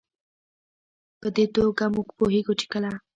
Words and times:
په 1.19 1.27
دې 1.35 1.45
توګه 1.55 1.83
موږ 1.95 2.07
پوهېږو 2.17 2.53
چې 2.59 2.65
کله 2.73 2.91